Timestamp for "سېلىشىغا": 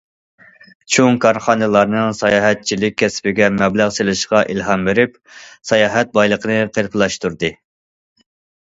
3.99-4.43